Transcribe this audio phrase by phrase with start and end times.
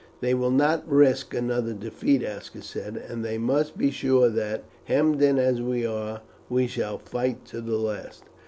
[0.19, 5.21] "They will not risk another defeat," Aska said, "and they must be sure that, hemmed
[5.21, 8.23] in as we are, we shall fight to the last."